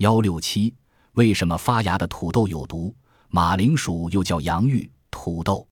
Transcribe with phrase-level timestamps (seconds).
[0.00, 0.74] 幺六七，
[1.12, 2.94] 为什么发芽的土豆有毒？
[3.28, 5.68] 马铃薯又叫洋芋、土豆，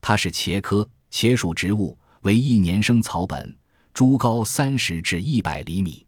[0.00, 3.58] 它是茄科茄属植物，为一年生草本，
[3.92, 6.06] 株高三十至一百厘米，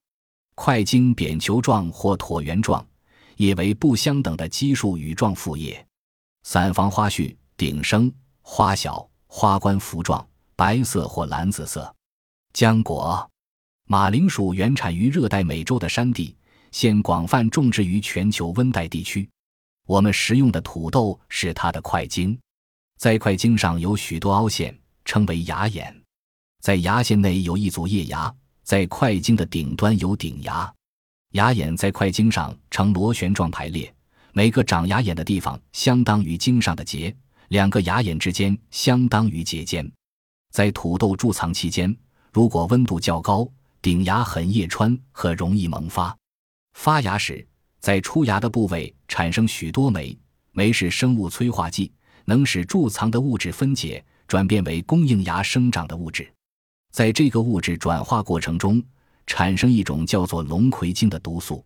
[0.55, 2.87] 块茎扁球状或椭圆状，
[3.39, 5.85] 叶为不相等的奇数羽状复叶，
[6.45, 8.13] 伞房花序，顶生，
[8.43, 10.25] 花小，花冠幅状，
[10.55, 11.93] 白色或蓝紫色。
[12.55, 13.29] 浆果，
[13.89, 16.37] 马铃薯原产于热带美洲的山地。
[16.79, 19.27] 现广泛种植于全球温带地区。
[19.87, 22.39] 我们食用的土豆是它的块茎，
[22.99, 26.03] 在块茎上有许多凹陷，称为芽眼。
[26.61, 28.31] 在芽线内有一组叶芽，
[28.63, 30.71] 在块茎的顶端有顶芽。
[31.31, 33.91] 芽眼在块茎上呈螺旋状排列，
[34.35, 37.17] 每个长芽眼的地方相当于茎上的节，
[37.49, 39.91] 两个芽眼之间相当于节间。
[40.53, 41.97] 在土豆贮藏期间，
[42.35, 46.15] 如果温度较高，顶芽很叶穿和容易萌发。
[46.77, 47.45] 发芽时，
[47.81, 50.17] 在出芽的部位产生许多酶，
[50.53, 51.91] 酶是生物催化剂，
[52.27, 56.31] 能使贮藏的物质分解，转变为供应芽生长的物质。
[56.93, 58.81] 在这个物质转化过程中，
[59.27, 61.65] 产生一种叫做龙葵精的毒素。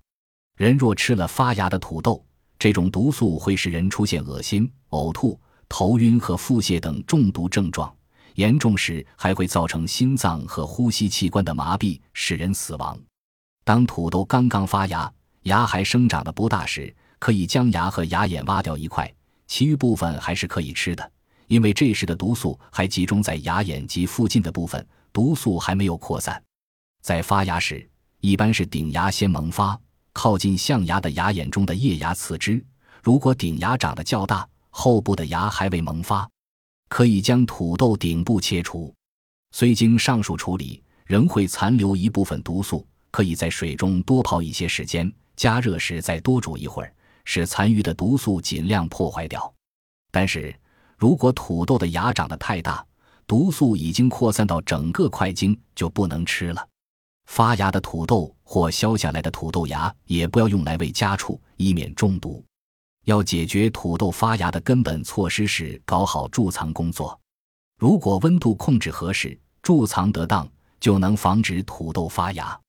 [0.57, 2.25] 人若吃了发芽的土豆，
[2.57, 7.93] 这种毒素会使人出现恶心、呕吐、头晕和腹泻等中毒症状，
[8.37, 12.97] 严重时还会造成心脏和呼吸器官的麻痹，使人死亡。
[13.71, 15.09] 当土豆刚刚发芽，
[15.43, 19.09] 芽还生长的不大时，可以将芽和芽眼挖掉一块，
[19.47, 21.13] 其余部分还是可以吃的，
[21.47, 26.43] 因为这时的毒素还集中在芽眼及附近的部分，毒素还没有扩散。
[27.01, 29.79] 在发芽时，一般是顶芽先萌发，
[30.13, 32.61] 靠近象牙的芽眼中的叶芽次之。
[33.05, 36.29] 如果顶芽长得较大，后部的芽还未萌发，
[36.89, 38.93] 可以将土豆顶部切除。
[39.53, 42.85] 虽经上述处理，仍会残留一部分毒素。
[43.11, 46.93] 可以在水中多泡一些时间，加热时再多煮一会儿，
[47.25, 49.53] 使残余的毒素尽量破坏掉。
[50.11, 50.55] 但是
[50.97, 52.85] 如果土豆的芽长得太大，
[53.27, 56.67] 毒素已经扩散到整个块茎，就不能吃了。
[57.27, 62.45] 发芽的土豆或削下来的土豆芽也不要用来喂家畜，以免中毒。
[63.05, 67.19] 要解决土豆发芽的根本措施是搞好贮藏工作。
[67.79, 70.47] 如果温度控制合适，贮藏得当，
[70.81, 72.61] 就能防止土豆发芽。